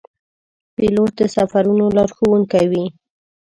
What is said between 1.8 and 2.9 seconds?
لارښوونکی وي.